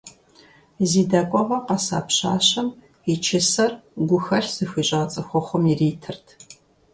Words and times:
Зи 0.89 1.03
дэкӀуэгъуэ 1.09 1.59
къэса 1.67 1.99
пщащэм 2.07 2.67
и 3.11 3.13
чысэр 3.23 3.71
гухэлъ 4.07 4.51
зыхуищӀа 4.55 5.01
цӀыхухъум 5.11 5.63
иритырт. 5.71 6.25